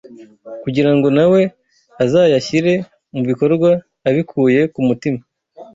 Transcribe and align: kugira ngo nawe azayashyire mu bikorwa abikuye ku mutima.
kugira 0.63 0.91
ngo 0.95 1.07
nawe 1.17 1.41
azayashyire 2.03 2.73
mu 3.13 3.21
bikorwa 3.29 3.69
abikuye 4.09 4.61
ku 4.73 4.79
mutima. 4.87 5.19